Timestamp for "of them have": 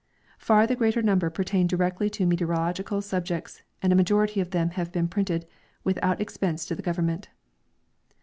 4.41-4.91